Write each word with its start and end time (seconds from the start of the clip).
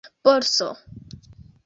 borso 0.25 0.69